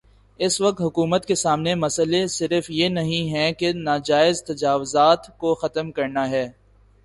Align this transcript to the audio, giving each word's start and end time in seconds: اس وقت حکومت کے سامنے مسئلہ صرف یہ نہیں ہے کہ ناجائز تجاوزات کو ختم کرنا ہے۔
اس 0.39 0.61
وقت 0.61 0.81
حکومت 0.81 1.25
کے 1.25 1.35
سامنے 1.35 1.75
مسئلہ 1.75 2.25
صرف 2.27 2.69
یہ 2.69 2.89
نہیں 2.89 3.33
ہے 3.33 3.53
کہ 3.53 3.73
ناجائز 3.73 4.43
تجاوزات 4.43 5.37
کو 5.37 5.55
ختم 5.55 5.91
کرنا 5.91 6.29
ہے۔ 6.29 6.49